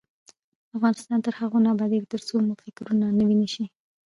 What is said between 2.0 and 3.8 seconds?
ترڅو مو فکرونه نوي نشي.